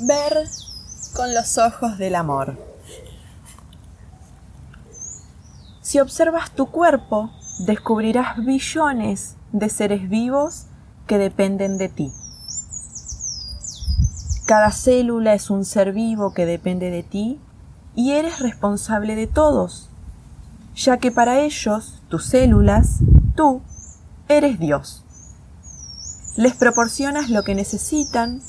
[0.00, 0.48] Ver
[1.16, 2.56] con los ojos del amor.
[5.82, 10.66] Si observas tu cuerpo, descubrirás billones de seres vivos
[11.08, 12.12] que dependen de ti.
[14.46, 17.40] Cada célula es un ser vivo que depende de ti
[17.96, 19.88] y eres responsable de todos,
[20.76, 22.98] ya que para ellos, tus células,
[23.34, 23.62] tú,
[24.28, 25.02] eres Dios.
[26.36, 28.40] Les proporcionas lo que necesitan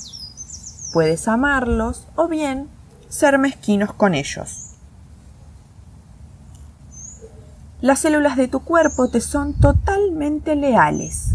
[0.92, 2.68] Puedes amarlos o bien
[3.08, 4.70] ser mezquinos con ellos.
[7.80, 11.34] Las células de tu cuerpo te son totalmente leales.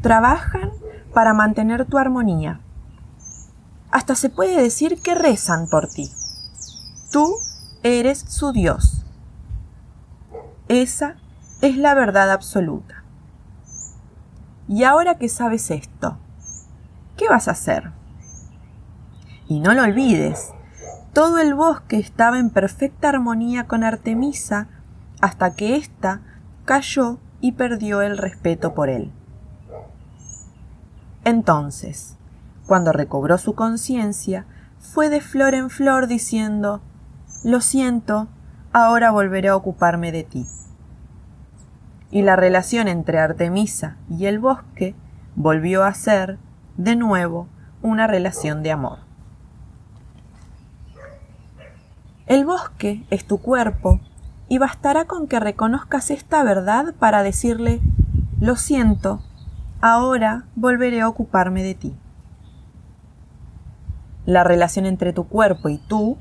[0.00, 0.70] Trabajan
[1.14, 2.60] para mantener tu armonía.
[3.90, 6.10] Hasta se puede decir que rezan por ti.
[7.10, 7.36] Tú
[7.82, 9.04] eres su Dios.
[10.68, 11.16] Esa
[11.60, 13.04] es la verdad absoluta.
[14.68, 16.16] Y ahora que sabes esto,
[17.16, 17.92] ¿qué vas a hacer?
[19.52, 20.54] Y no lo olvides,
[21.12, 24.68] todo el bosque estaba en perfecta armonía con Artemisa
[25.20, 26.22] hasta que ésta
[26.64, 29.12] cayó y perdió el respeto por él.
[31.26, 32.16] Entonces,
[32.66, 34.46] cuando recobró su conciencia,
[34.78, 36.80] fue de flor en flor diciendo
[37.44, 38.28] Lo siento,
[38.72, 40.46] ahora volveré a ocuparme de ti.
[42.10, 44.94] Y la relación entre Artemisa y el bosque
[45.36, 46.38] volvió a ser,
[46.78, 47.48] de nuevo,
[47.82, 49.11] una relación de amor.
[52.32, 54.00] El bosque es tu cuerpo
[54.48, 57.82] y bastará con que reconozcas esta verdad para decirle,
[58.40, 59.20] lo siento,
[59.82, 61.94] ahora volveré a ocuparme de ti.
[64.24, 66.16] La relación entre tu cuerpo y tú,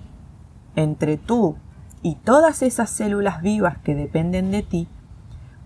[0.76, 1.56] entre tú
[2.02, 4.90] y todas esas células vivas que dependen de ti,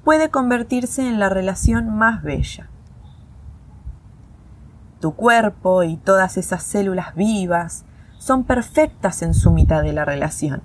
[0.04, 2.70] puede convertirse en la relación más bella.
[5.00, 7.84] Tu cuerpo y todas esas células vivas
[8.26, 10.64] son perfectas en su mitad de la relación,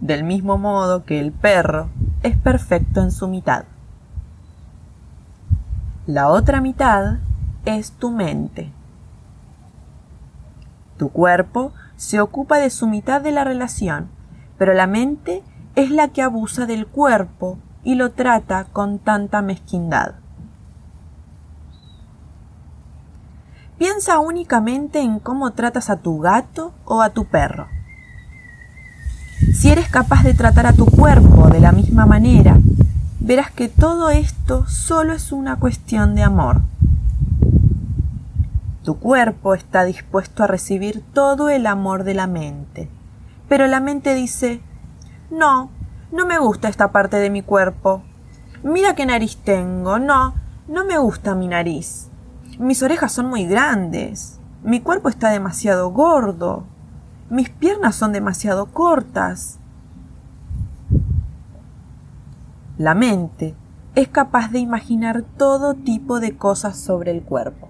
[0.00, 1.88] del mismo modo que el perro
[2.22, 3.64] es perfecto en su mitad.
[6.06, 7.20] La otra mitad
[7.64, 8.70] es tu mente.
[10.98, 14.10] Tu cuerpo se ocupa de su mitad de la relación,
[14.58, 15.42] pero la mente
[15.76, 20.16] es la que abusa del cuerpo y lo trata con tanta mezquindad.
[23.78, 27.68] Piensa únicamente en cómo tratas a tu gato o a tu perro.
[29.54, 32.58] Si eres capaz de tratar a tu cuerpo de la misma manera,
[33.18, 36.62] verás que todo esto solo es una cuestión de amor.
[38.84, 42.88] Tu cuerpo está dispuesto a recibir todo el amor de la mente,
[43.48, 44.60] pero la mente dice,
[45.30, 45.70] no,
[46.12, 48.02] no me gusta esta parte de mi cuerpo.
[48.62, 50.34] Mira qué nariz tengo, no,
[50.68, 52.11] no me gusta mi nariz.
[52.58, 54.38] Mis orejas son muy grandes.
[54.62, 56.64] Mi cuerpo está demasiado gordo.
[57.30, 59.58] Mis piernas son demasiado cortas.
[62.78, 63.54] La mente
[63.94, 67.68] es capaz de imaginar todo tipo de cosas sobre el cuerpo.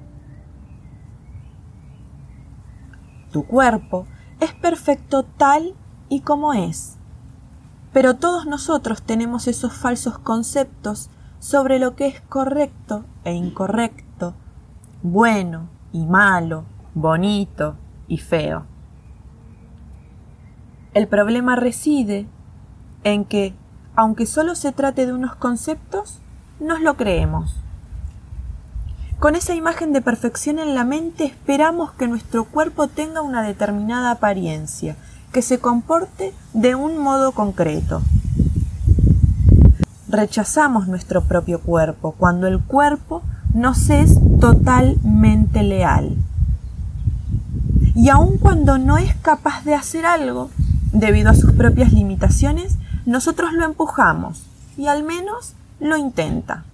[3.32, 4.06] Tu cuerpo
[4.40, 5.74] es perfecto tal
[6.08, 6.98] y como es.
[7.92, 14.04] Pero todos nosotros tenemos esos falsos conceptos sobre lo que es correcto e incorrecto,
[15.02, 16.64] bueno y malo,
[16.94, 17.76] bonito
[18.08, 18.64] y feo.
[20.94, 22.26] El problema reside
[23.02, 23.54] en que,
[23.96, 26.18] aunque solo se trate de unos conceptos,
[26.60, 27.56] nos lo creemos.
[29.18, 34.10] Con esa imagen de perfección en la mente esperamos que nuestro cuerpo tenga una determinada
[34.10, 34.96] apariencia,
[35.32, 38.02] que se comporte de un modo concreto.
[40.08, 43.22] Rechazamos nuestro propio cuerpo cuando el cuerpo
[43.54, 46.16] nos es totalmente leal.
[47.94, 50.50] Y aun cuando no es capaz de hacer algo,
[50.92, 54.46] debido a sus propias limitaciones, nosotros lo empujamos
[54.78, 56.64] y al menos lo intenta.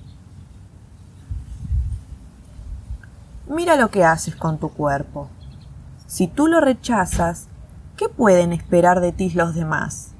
[3.49, 5.29] Mira lo que haces con tu cuerpo.
[6.07, 7.47] Si tú lo rechazas,
[7.97, 10.13] ¿qué pueden esperar de ti los demás?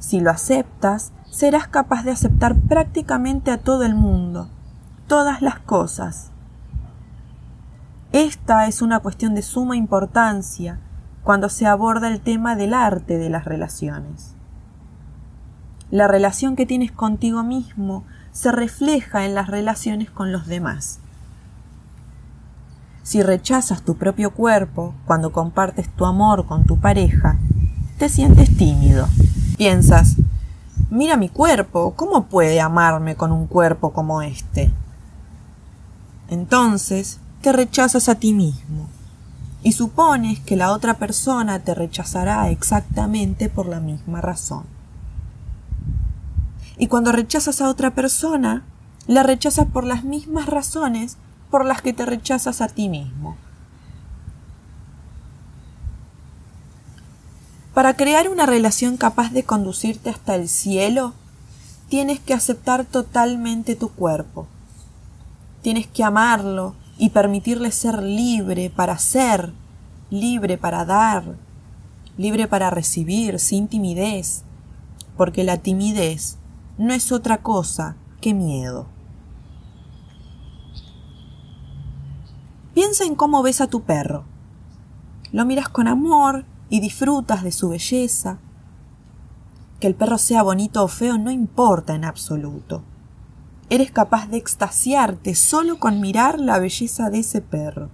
[0.00, 4.48] Si lo aceptas, serás capaz de aceptar prácticamente a todo el mundo
[5.08, 6.30] todas las cosas.
[8.12, 10.78] Esta es una cuestión de suma importancia
[11.24, 14.34] cuando se aborda el tema del arte de las relaciones.
[15.90, 21.00] La relación que tienes contigo mismo se refleja en las relaciones con los demás.
[23.02, 27.38] Si rechazas tu propio cuerpo cuando compartes tu amor con tu pareja,
[27.98, 29.08] te sientes tímido.
[29.56, 30.16] Piensas,
[30.90, 34.70] mira mi cuerpo, ¿cómo puede amarme con un cuerpo como este?
[36.28, 38.88] Entonces te rechazas a ti mismo
[39.62, 44.64] y supones que la otra persona te rechazará exactamente por la misma razón.
[46.76, 48.62] Y cuando rechazas a otra persona,
[49.06, 51.16] la rechazas por las mismas razones
[51.50, 53.36] por las que te rechazas a ti mismo.
[57.74, 61.14] Para crear una relación capaz de conducirte hasta el cielo,
[61.88, 64.46] tienes que aceptar totalmente tu cuerpo.
[65.62, 69.52] Tienes que amarlo y permitirle ser libre para ser,
[70.10, 71.36] libre para dar,
[72.16, 74.44] libre para recibir, sin timidez,
[75.16, 76.38] porque la timidez
[76.76, 78.86] no es otra cosa que miedo.
[82.74, 84.24] Piensa en cómo ves a tu perro.
[85.32, 88.38] Lo miras con amor y disfrutas de su belleza.
[89.80, 92.82] Que el perro sea bonito o feo no importa en absoluto.
[93.70, 97.90] Eres capaz de extasiarte solo con mirar la belleza de ese perro,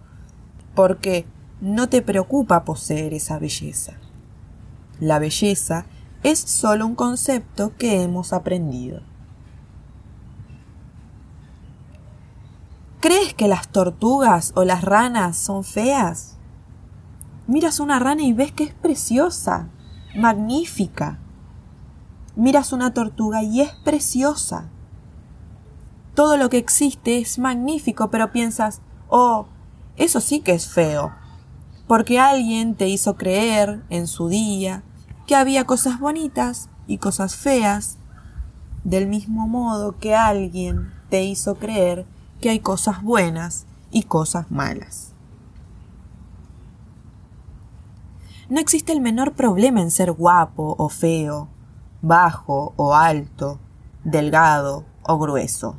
[0.74, 1.26] porque
[1.60, 3.94] no te preocupa poseer esa belleza.
[5.00, 5.86] La belleza
[6.22, 9.02] es solo un concepto que hemos aprendido.
[13.00, 16.38] ¿Crees que las tortugas o las ranas son feas?
[17.46, 19.68] Miras una rana y ves que es preciosa,
[20.16, 21.18] magnífica.
[22.36, 24.70] Miras una tortuga y es preciosa.
[26.14, 29.46] Todo lo que existe es magnífico, pero piensas, oh,
[29.96, 31.12] eso sí que es feo,
[31.88, 34.84] porque alguien te hizo creer en su día
[35.26, 37.98] que había cosas bonitas y cosas feas,
[38.84, 42.06] del mismo modo que alguien te hizo creer
[42.40, 45.12] que hay cosas buenas y cosas malas.
[48.48, 51.48] No existe el menor problema en ser guapo o feo,
[52.02, 53.58] bajo o alto,
[54.04, 55.76] delgado o grueso.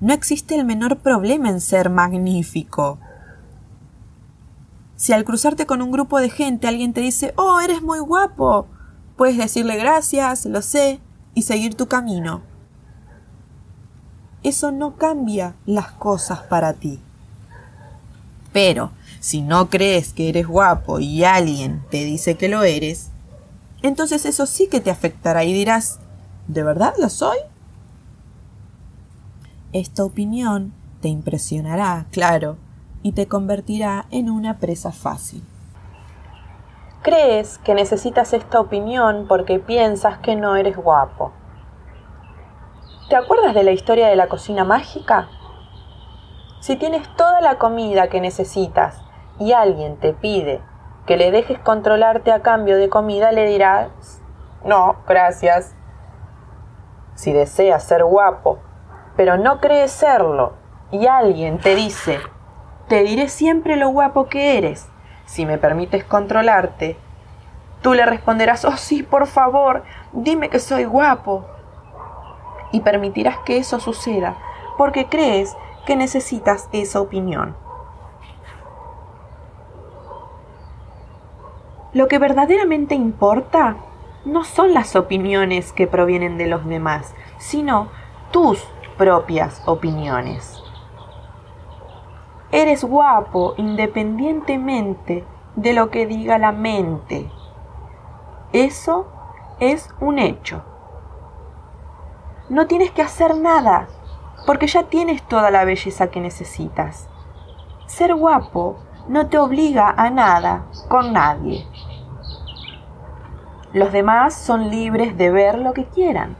[0.00, 2.98] No existe el menor problema en ser magnífico.
[4.96, 8.66] Si al cruzarte con un grupo de gente alguien te dice, oh, eres muy guapo,
[9.16, 11.00] puedes decirle gracias, lo sé,
[11.34, 12.42] y seguir tu camino
[14.42, 17.00] eso no cambia las cosas para ti.
[18.52, 23.10] Pero si no crees que eres guapo y alguien te dice que lo eres,
[23.82, 25.98] entonces eso sí que te afectará y dirás,
[26.48, 27.38] ¿de verdad lo soy?
[29.72, 32.56] Esta opinión te impresionará, claro,
[33.04, 35.44] y te convertirá en una presa fácil.
[37.02, 41.30] Crees que necesitas esta opinión porque piensas que no eres guapo.
[43.08, 45.28] ¿Te acuerdas de la historia de la cocina mágica?
[46.58, 49.00] Si tienes toda la comida que necesitas
[49.38, 50.60] y alguien te pide
[51.06, 54.20] que le dejes controlarte a cambio de comida, le dirás,
[54.64, 55.76] no, gracias.
[57.14, 58.58] Si deseas ser guapo,
[59.20, 60.54] pero no crees serlo,
[60.90, 62.20] y alguien te dice,
[62.88, 64.88] te diré siempre lo guapo que eres,
[65.26, 66.96] si me permites controlarte,
[67.82, 71.44] tú le responderás, oh sí, por favor, dime que soy guapo
[72.72, 74.38] y permitirás que eso suceda
[74.78, 77.54] porque crees que necesitas esa opinión.
[81.92, 83.76] Lo que verdaderamente importa
[84.24, 87.88] no son las opiniones que provienen de los demás, sino
[88.30, 88.66] tus
[89.00, 90.62] propias opiniones.
[92.52, 95.24] Eres guapo independientemente
[95.56, 97.32] de lo que diga la mente.
[98.52, 99.06] Eso
[99.58, 100.62] es un hecho
[102.50, 103.86] no tienes que hacer nada,
[104.44, 107.08] porque ya tienes toda la belleza que necesitas.
[107.86, 111.64] Ser guapo no te obliga a nada con nadie.
[113.72, 116.36] Los demás son libres de ver lo que quieran.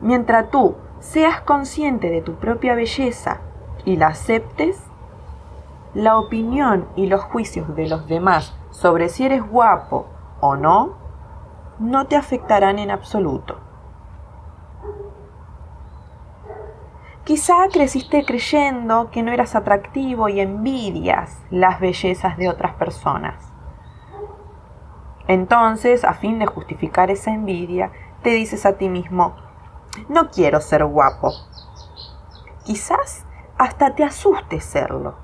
[0.00, 0.74] Mientras tú
[1.06, 3.38] seas consciente de tu propia belleza
[3.84, 4.76] y la aceptes,
[5.94, 10.06] la opinión y los juicios de los demás sobre si eres guapo
[10.40, 10.96] o no,
[11.78, 13.60] no te afectarán en absoluto.
[17.22, 23.52] Quizá creciste creyendo que no eras atractivo y envidias las bellezas de otras personas.
[25.28, 29.34] Entonces, a fin de justificar esa envidia, te dices a ti mismo,
[30.08, 31.32] no quiero ser guapo.
[32.64, 33.24] Quizás
[33.58, 35.14] hasta te asuste serlo.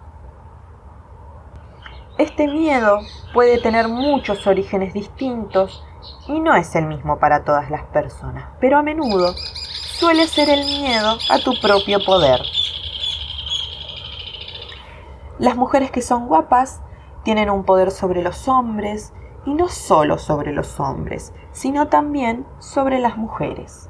[2.19, 3.00] Este miedo
[3.33, 5.83] puede tener muchos orígenes distintos
[6.29, 10.64] y no es el mismo para todas las personas, pero a menudo suele ser el
[10.64, 12.41] miedo a tu propio poder.
[15.38, 16.83] Las mujeres que son guapas
[17.25, 19.12] tienen un poder sobre los hombres
[19.47, 23.88] y no solo sobre los hombres, sino también sobre las mujeres.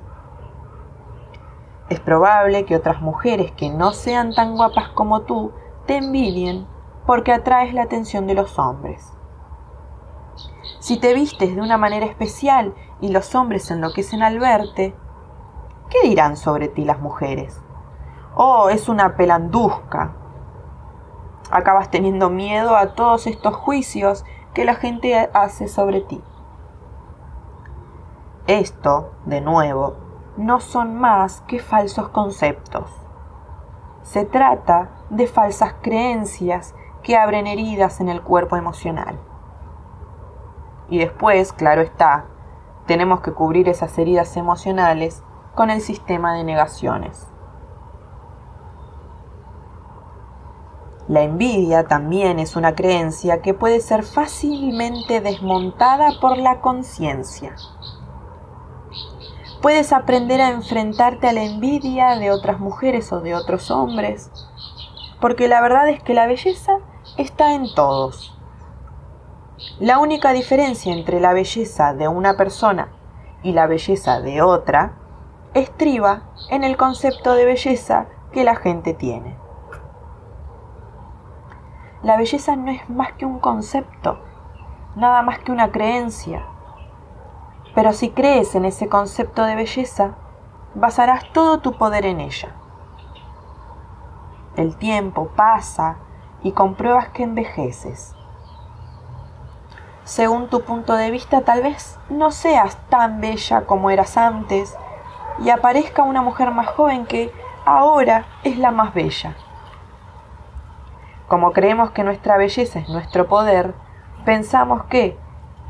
[1.93, 5.53] Es probable que otras mujeres que no sean tan guapas como tú
[5.85, 6.67] te envidien
[7.05, 9.13] porque atraes la atención de los hombres.
[10.79, 14.97] Si te vistes de una manera especial y los hombres se enloquecen al verte,
[15.91, 17.61] ¿qué dirán sobre ti las mujeres?
[18.37, 20.15] Oh, es una pelanduzca.
[21.51, 26.25] Acabas teniendo miedo a todos estos juicios que la gente hace sobre ti.
[28.47, 30.02] Esto, de nuevo,
[30.37, 32.91] no son más que falsos conceptos.
[34.03, 39.19] Se trata de falsas creencias que abren heridas en el cuerpo emocional.
[40.89, 42.27] Y después, claro está,
[42.87, 45.23] tenemos que cubrir esas heridas emocionales
[45.55, 47.29] con el sistema de negaciones.
[51.09, 57.55] La envidia también es una creencia que puede ser fácilmente desmontada por la conciencia.
[59.63, 64.29] Puedes aprender a enfrentarte a la envidia de otras mujeres o de otros hombres,
[65.21, 66.79] porque la verdad es que la belleza
[67.17, 68.37] está en todos.
[69.79, 72.89] La única diferencia entre la belleza de una persona
[73.45, 74.99] y la belleza de otra
[75.55, 79.37] estriba en el concepto de belleza que la gente tiene.
[82.03, 84.19] La belleza no es más que un concepto,
[84.97, 86.49] nada más que una creencia.
[87.75, 90.15] Pero si crees en ese concepto de belleza,
[90.75, 92.51] basarás todo tu poder en ella.
[94.57, 95.97] El tiempo pasa
[96.43, 98.15] y compruebas que envejeces.
[100.05, 104.77] Según tu punto de vista, tal vez no seas tan bella como eras antes
[105.39, 107.33] y aparezca una mujer más joven que
[107.65, 109.37] ahora es la más bella.
[111.29, 113.75] Como creemos que nuestra belleza es nuestro poder,
[114.25, 115.19] pensamos que,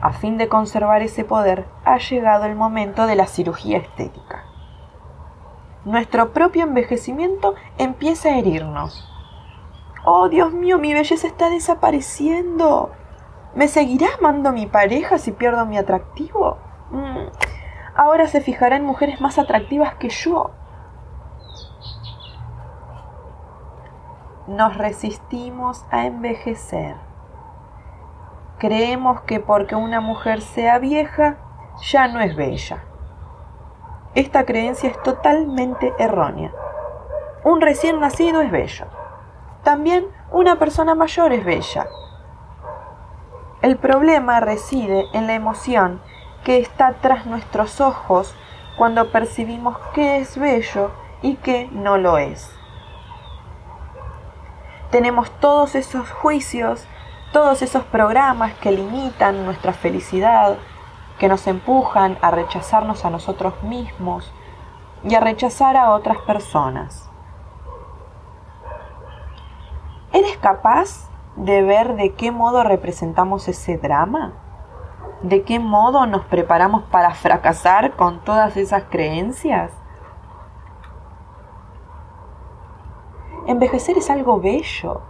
[0.02, 4.44] a fin de conservar ese poder, ha llegado el momento de la cirugía estética.
[5.84, 9.08] Nuestro propio envejecimiento empieza a herirnos.
[10.04, 12.90] Oh, Dios mío, mi belleza está desapareciendo.
[13.54, 16.58] ¿Me seguirá amando mi pareja si pierdo mi atractivo?
[16.90, 17.28] Mm,
[17.94, 20.50] ahora se fijará en mujeres más atractivas que yo.
[24.48, 27.11] Nos resistimos a envejecer.
[28.62, 31.38] Creemos que porque una mujer sea vieja,
[31.80, 32.84] ya no es bella.
[34.14, 36.52] Esta creencia es totalmente errónea.
[37.42, 38.84] Un recién nacido es bello.
[39.64, 41.88] También una persona mayor es bella.
[43.62, 46.00] El problema reside en la emoción
[46.44, 48.32] que está tras nuestros ojos
[48.78, 52.48] cuando percibimos qué es bello y qué no lo es.
[54.92, 56.86] Tenemos todos esos juicios,
[57.32, 60.58] todos esos programas que limitan nuestra felicidad,
[61.18, 64.32] que nos empujan a rechazarnos a nosotros mismos
[65.04, 67.10] y a rechazar a otras personas.
[70.12, 74.34] ¿Eres capaz de ver de qué modo representamos ese drama?
[75.22, 79.72] ¿De qué modo nos preparamos para fracasar con todas esas creencias?
[83.46, 85.00] Envejecer es algo bello,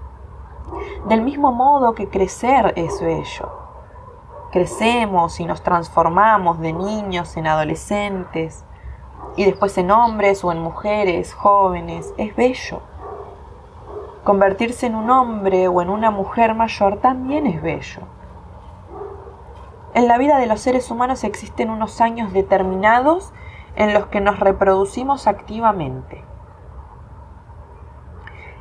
[1.09, 3.51] del mismo modo que crecer es bello.
[4.51, 8.65] Crecemos y nos transformamos de niños en adolescentes
[9.37, 12.13] y después en hombres o en mujeres jóvenes.
[12.19, 12.81] Es bello.
[14.25, 18.03] Convertirse en un hombre o en una mujer mayor también es bello.
[19.95, 23.33] En la vida de los seres humanos existen unos años determinados
[23.77, 26.25] en los que nos reproducimos activamente.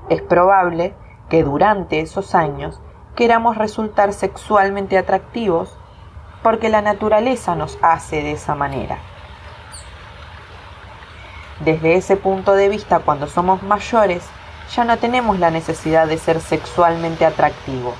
[0.09, 0.95] Es probable
[1.31, 2.81] que durante esos años
[3.15, 5.73] queramos resultar sexualmente atractivos
[6.43, 8.97] porque la naturaleza nos hace de esa manera.
[11.61, 14.25] Desde ese punto de vista, cuando somos mayores,
[14.75, 17.95] ya no tenemos la necesidad de ser sexualmente atractivos.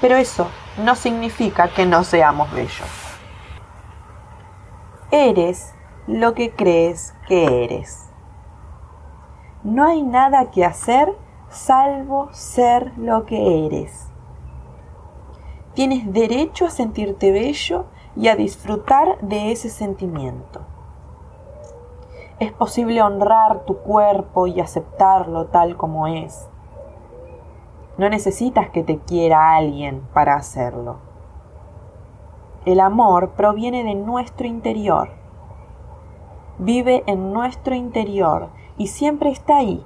[0.00, 2.88] Pero eso no significa que no seamos bellos.
[5.10, 5.74] Eres
[6.06, 8.08] lo que crees que eres.
[9.62, 11.14] No hay nada que hacer
[11.50, 14.08] salvo ser lo que eres.
[15.74, 20.60] Tienes derecho a sentirte bello y a disfrutar de ese sentimiento.
[22.38, 26.48] Es posible honrar tu cuerpo y aceptarlo tal como es.
[27.98, 30.98] No necesitas que te quiera alguien para hacerlo.
[32.64, 35.10] El amor proviene de nuestro interior.
[36.58, 39.84] Vive en nuestro interior y siempre está ahí.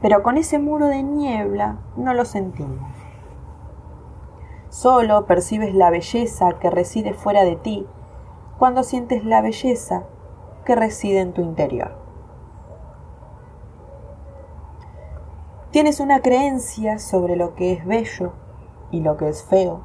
[0.00, 2.90] Pero con ese muro de niebla no lo sentimos.
[4.68, 7.86] Solo percibes la belleza que reside fuera de ti
[8.58, 10.04] cuando sientes la belleza
[10.64, 12.00] que reside en tu interior.
[15.70, 18.32] Tienes una creencia sobre lo que es bello
[18.90, 19.80] y lo que es feo.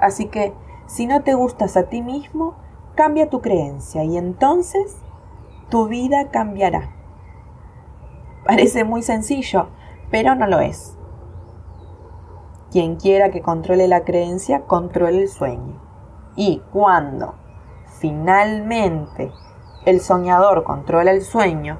[0.00, 0.52] Así que,
[0.86, 2.54] si no te gustas a ti mismo,
[2.94, 4.96] cambia tu creencia y entonces
[5.68, 6.90] tu vida cambiará.
[8.44, 9.68] Parece muy sencillo,
[10.10, 10.98] pero no lo es.
[12.70, 15.80] Quien quiera que controle la creencia, controle el sueño.
[16.36, 17.36] Y cuando
[18.00, 19.32] finalmente
[19.86, 21.78] el soñador controla el sueño,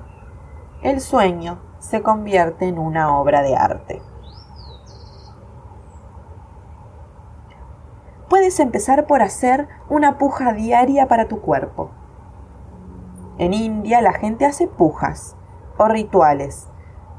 [0.83, 4.03] el sueño se convierte en una obra de arte.
[8.31, 11.91] Puedes empezar por hacer una puja diaria para tu cuerpo.
[13.37, 15.37] En India la gente hace pujas
[15.79, 16.69] o rituales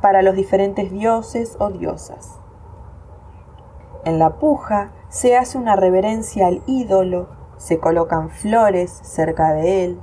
[0.02, 2.40] para los diferentes dioses o diosas.
[4.04, 10.00] En la puja se hace una reverencia al ídolo, se colocan flores cerca de él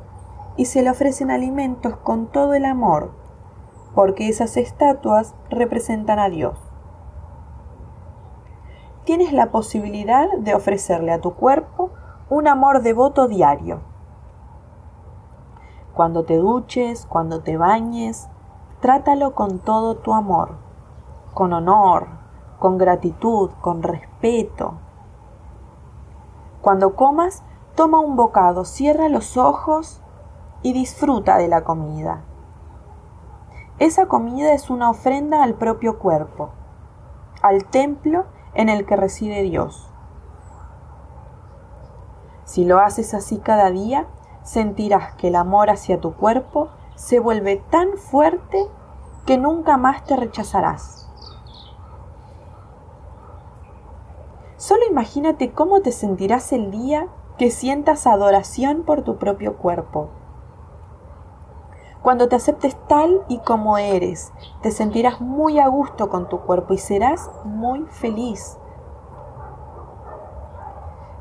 [0.56, 3.12] y se le ofrecen alimentos con todo el amor,
[3.94, 6.59] porque esas estatuas representan a Dios.
[9.04, 11.90] Tienes la posibilidad de ofrecerle a tu cuerpo
[12.28, 13.80] un amor devoto diario.
[15.94, 18.28] Cuando te duches, cuando te bañes,
[18.83, 20.57] trátalo con todo tu amor,
[21.35, 22.09] con honor,
[22.59, 24.75] con gratitud, con respeto.
[26.61, 27.45] Cuando comas,
[27.77, 30.03] toma un bocado, cierra los ojos
[30.62, 32.25] y disfruta de la comida.
[33.79, 36.51] Esa comida es una ofrenda al propio cuerpo,
[37.41, 39.89] al templo en el que reside Dios.
[42.45, 44.09] Si lo haces así cada día,
[44.43, 48.69] sentirás que el amor hacia tu cuerpo se vuelve tan fuerte
[49.27, 51.09] que nunca más te rechazarás.
[54.57, 60.11] Solo imagínate cómo te sentirás el día que sientas adoración por tu propio cuerpo.
[62.03, 66.75] Cuando te aceptes tal y como eres, te sentirás muy a gusto con tu cuerpo
[66.75, 68.59] y serás muy feliz.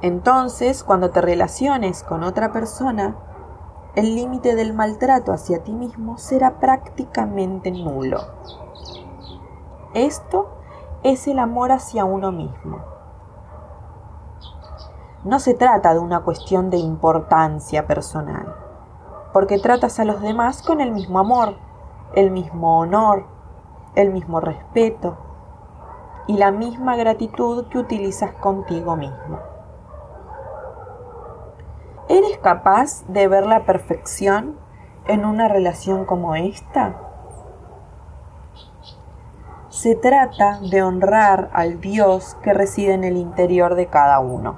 [0.01, 3.15] Entonces, cuando te relaciones con otra persona,
[3.95, 8.19] el límite del maltrato hacia ti mismo será prácticamente nulo.
[9.93, 10.49] Esto
[11.03, 12.79] es el amor hacia uno mismo.
[15.25, 18.55] No se trata de una cuestión de importancia personal,
[19.33, 21.55] porque tratas a los demás con el mismo amor,
[22.15, 23.25] el mismo honor,
[23.95, 25.17] el mismo respeto
[26.27, 29.50] y la misma gratitud que utilizas contigo mismo.
[32.11, 34.57] ¿Eres capaz de ver la perfección
[35.07, 36.97] en una relación como esta?
[39.69, 44.57] Se trata de honrar al Dios que reside en el interior de cada uno.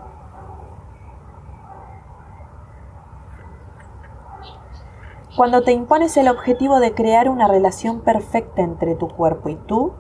[5.38, 9.94] Cuando te impones el objetivo de crear una relación perfecta entre tu cuerpo y tú,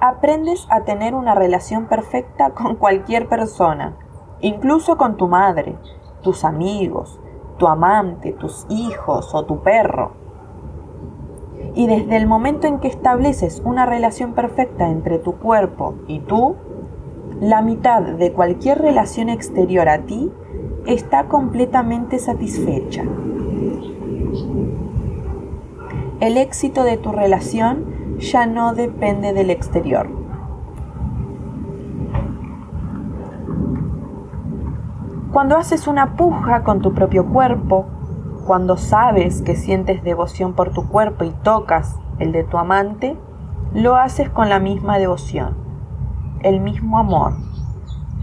[0.00, 3.98] aprendes a tener una relación perfecta con cualquier persona,
[4.40, 5.76] incluso con tu madre,
[6.26, 7.20] tus amigos,
[7.56, 10.10] tu amante, tus hijos o tu perro.
[11.76, 16.56] Y desde el momento en que estableces una relación perfecta entre tu cuerpo y tú,
[17.40, 20.32] la mitad de cualquier relación exterior a ti
[20.84, 23.04] está completamente satisfecha.
[26.18, 30.25] El éxito de tu relación ya no depende del exterior.
[35.36, 37.84] Cuando haces una puja con tu propio cuerpo,
[38.46, 43.18] cuando sabes que sientes devoción por tu cuerpo y tocas el de tu amante,
[43.74, 45.54] lo haces con la misma devoción,
[46.40, 47.34] el mismo amor,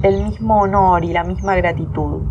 [0.02, 2.24] el mismo honor y la misma gratitud.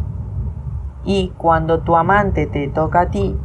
[1.04, 3.38] Y cuando tu amante te toca a ti,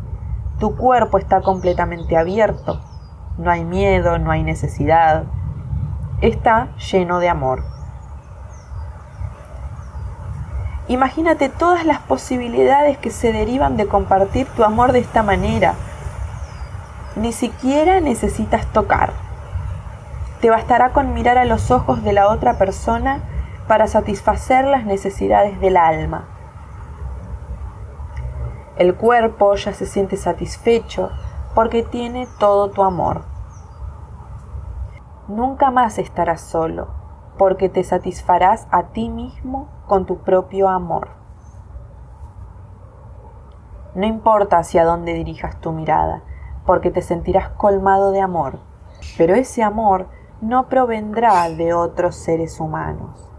[0.57, 2.79] tu cuerpo está completamente abierto.
[3.37, 5.25] No hay miedo, no hay necesidad.
[6.19, 7.76] Está lleno de amor.
[10.89, 15.73] Imagínate todas las posibilidades que se derivan de compartir tu amor de esta manera.
[17.17, 19.11] Ni siquiera necesitas tocar.
[20.39, 23.19] Te bastará con mirar a los ojos de la otra persona
[23.67, 26.25] para satisfacer las necesidades del alma.
[28.77, 31.11] El cuerpo ya se siente satisfecho
[31.53, 33.23] porque tiene todo tu amor.
[35.27, 36.96] Nunca más estarás solo
[37.37, 41.09] porque te satisfarás a ti mismo con tu propio amor.
[43.95, 46.21] No importa hacia dónde dirijas tu mirada,
[46.65, 48.59] porque te sentirás colmado de amor,
[49.17, 50.07] pero ese amor
[50.41, 53.31] no provendrá de otros seres humanos.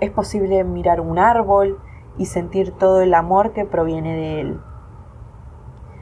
[0.00, 1.80] Es posible mirar un árbol
[2.18, 4.60] y sentir todo el amor que proviene de él.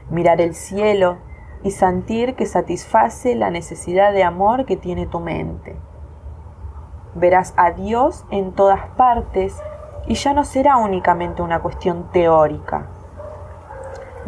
[0.09, 1.17] Mirar el cielo
[1.63, 5.75] y sentir que satisface la necesidad de amor que tiene tu mente.
[7.13, 9.61] Verás a Dios en todas partes
[10.07, 12.87] y ya no será únicamente una cuestión teórica.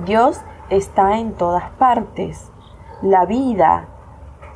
[0.05, 2.51] Dios está en todas partes.
[3.01, 3.85] La vida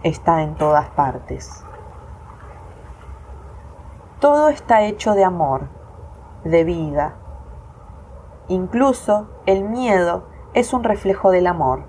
[0.04, 1.64] está en todas partes.
[4.20, 5.68] Todo está hecho de amor,
[6.44, 7.14] de vida.
[8.48, 11.84] Incluso el miedo es un reflejo del amor.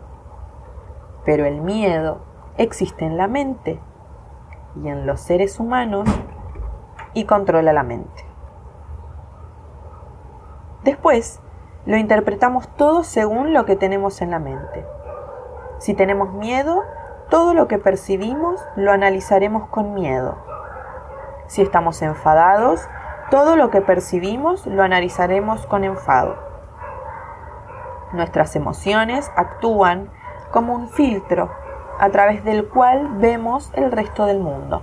[1.25, 2.21] Pero el miedo
[2.57, 3.81] existe en la mente
[4.83, 6.09] y en los seres humanos
[7.15, 8.25] y controla la mente.
[10.85, 11.41] Después,
[11.87, 14.87] lo interpretamos todo según lo que tenemos en la mente.
[15.79, 16.83] Si tenemos miedo,
[17.31, 20.37] todo lo que percibimos lo analizaremos con miedo.
[21.47, 22.87] Si estamos enfadados,
[23.31, 26.37] todo lo que percibimos lo analizaremos con enfado.
[28.13, 30.11] Nuestras emociones actúan
[30.51, 31.51] como un filtro
[31.99, 34.83] a través del cual vemos el resto del mundo.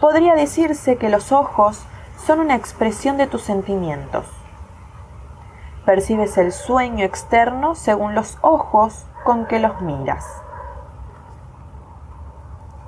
[0.00, 1.84] Podría decirse que los ojos
[2.16, 4.24] son una expresión de tus sentimientos.
[5.84, 10.26] Percibes el sueño externo según los ojos con que los miras.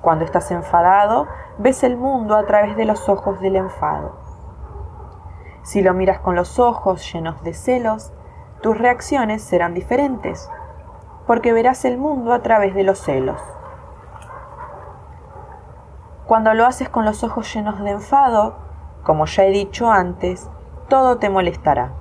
[0.01, 4.17] Cuando estás enfadado, ves el mundo a través de los ojos del enfado.
[5.63, 8.11] Si lo miras con los ojos llenos de celos,
[8.63, 10.51] tus reacciones serán diferentes,
[11.27, 13.41] porque verás el mundo a través de los celos.
[16.33, 18.55] Cuando lo haces con los ojos llenos de enfado,
[19.03, 20.49] como ya he dicho antes,
[20.89, 21.93] todo te molestará.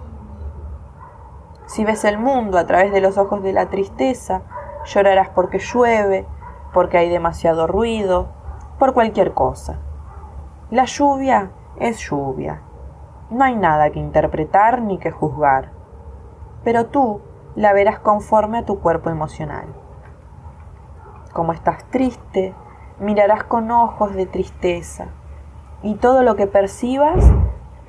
[1.65, 4.43] Si ves el mundo a través de los ojos de la tristeza,
[4.85, 6.25] llorarás porque llueve,
[6.71, 8.29] porque hay demasiado ruido,
[8.79, 9.79] por cualquier cosa.
[10.69, 12.61] La lluvia es lluvia.
[13.31, 15.71] No hay nada que interpretar ni que juzgar.
[16.63, 17.19] Pero tú
[17.55, 19.65] la verás conforme a tu cuerpo emocional.
[21.33, 22.55] Como estás triste,
[23.01, 25.07] mirarás con ojos de tristeza
[25.81, 27.25] y todo lo que percibas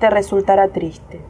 [0.01, 1.25] te resultará triste.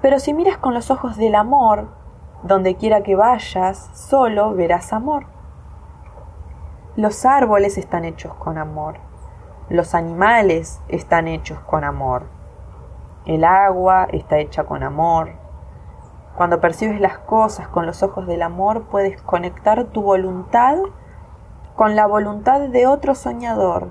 [0.00, 1.88] Pero si miras con los ojos del amor,
[2.44, 5.26] donde quiera que vayas, solo verás amor.
[6.94, 8.98] Los árboles están hechos con amor.
[9.68, 12.26] Los animales están hechos con amor.
[13.24, 15.45] El agua está hecha con amor.
[16.36, 20.76] Cuando percibes las cosas con los ojos del amor, puedes conectar tu voluntad
[21.74, 23.90] con la voluntad de otro soñador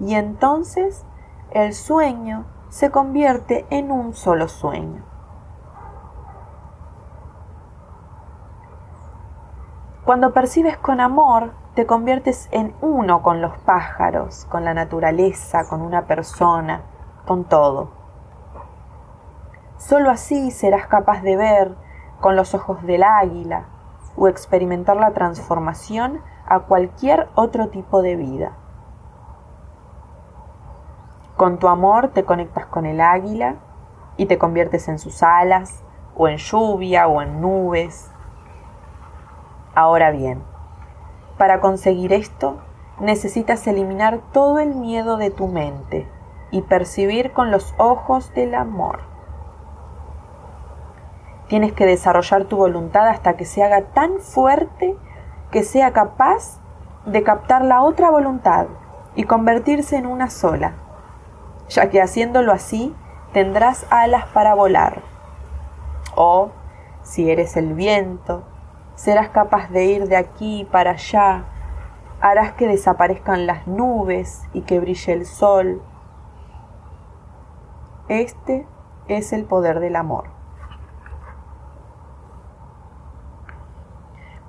[0.00, 1.06] y entonces
[1.52, 5.04] el sueño se convierte en un solo sueño.
[10.04, 15.80] Cuando percibes con amor, te conviertes en uno con los pájaros, con la naturaleza, con
[15.80, 16.82] una persona,
[17.24, 17.90] con todo.
[19.76, 21.83] Solo así serás capaz de ver
[22.20, 23.64] con los ojos del águila
[24.16, 28.52] o experimentar la transformación a cualquier otro tipo de vida.
[31.36, 33.56] Con tu amor te conectas con el águila
[34.16, 35.82] y te conviertes en sus alas,
[36.16, 38.10] o en lluvia, o en nubes.
[39.74, 40.42] Ahora bien,
[41.38, 42.58] para conseguir esto,
[43.00, 46.08] necesitas eliminar todo el miedo de tu mente
[46.52, 49.13] y percibir con los ojos del amor.
[51.54, 54.96] Tienes que desarrollar tu voluntad hasta que se haga tan fuerte
[55.52, 56.58] que sea capaz
[57.06, 58.66] de captar la otra voluntad
[59.14, 60.72] y convertirse en una sola,
[61.68, 62.92] ya que haciéndolo así
[63.32, 65.02] tendrás alas para volar.
[66.16, 66.50] O,
[67.04, 68.42] si eres el viento,
[68.96, 71.44] serás capaz de ir de aquí para allá,
[72.20, 75.82] harás que desaparezcan las nubes y que brille el sol.
[78.08, 78.66] Este
[79.06, 80.33] es el poder del amor.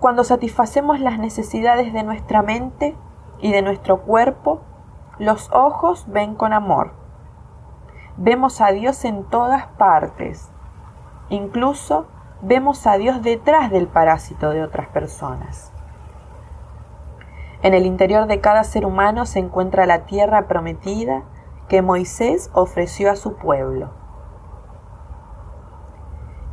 [0.06, 2.96] Cuando satisfacemos las necesidades de nuestra mente
[3.40, 4.62] y de nuestro cuerpo,
[5.18, 6.92] los ojos ven con amor.
[8.16, 10.52] Vemos a Dios en todas partes.
[11.30, 12.06] Incluso
[12.44, 15.72] vemos a Dios detrás del parásito de otras personas.
[17.64, 21.24] En el interior de cada ser humano se encuentra la tierra prometida
[21.68, 23.90] que Moisés ofreció a su pueblo.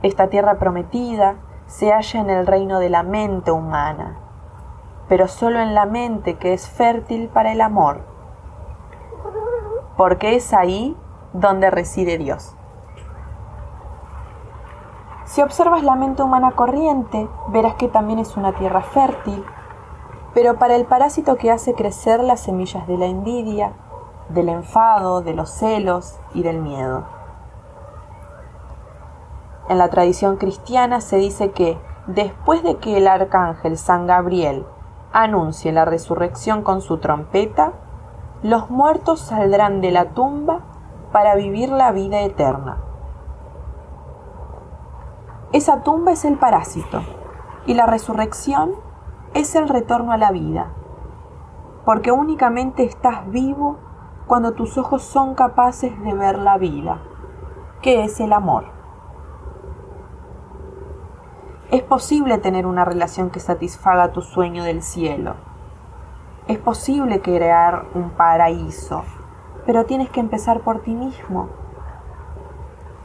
[0.02, 1.36] Esta tierra prometida
[1.72, 4.18] se halla en el reino de la mente humana,
[5.08, 8.02] pero solo en la mente que es fértil para el amor,
[9.96, 10.94] porque es ahí
[11.32, 12.54] donde reside Dios.
[15.24, 19.42] Si observas la mente humana corriente, verás que también es una tierra fértil,
[20.34, 23.72] Pero para el parásito que hace crecer las semillas de la envidia,
[24.30, 27.04] del enfado, de los celos y del miedo.
[29.68, 34.66] En la tradición cristiana se dice que después de que el arcángel San Gabriel
[35.12, 37.72] anuncie la resurrección con su trompeta,
[38.42, 40.60] los muertos saldrán de la tumba
[41.12, 42.78] para vivir la vida eterna.
[45.52, 47.02] Esa tumba es el parásito
[47.66, 48.72] y la resurrección
[49.34, 50.72] es el retorno a la vida,
[51.84, 53.76] porque únicamente estás vivo
[54.26, 57.02] cuando tus ojos son capaces de ver la vida,
[57.80, 58.81] que es el amor.
[61.72, 65.36] Es posible tener una relación que satisfaga tu sueño del cielo.
[66.46, 69.04] Es posible crear un paraíso,
[69.64, 71.48] pero tienes que empezar por ti mismo.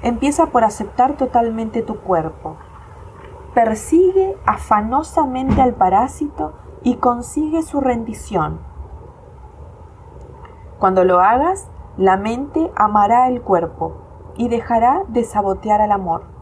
[0.01, 2.57] Empieza por aceptar totalmente tu cuerpo.
[3.53, 6.51] Persigue afanosamente al parásito
[6.83, 8.59] y consigue su rendición.
[10.77, 13.93] Cuando lo hagas, la mente amará el cuerpo
[14.35, 16.36] y dejará de sabotear al amor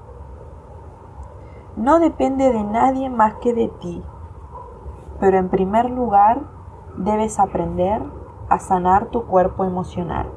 [1.76, 4.04] no depende de nadie más que de ti.
[5.20, 6.42] Pero en primer lugar,
[6.98, 8.02] debes aprender
[8.50, 10.28] a sanar tu cuerpo emocional.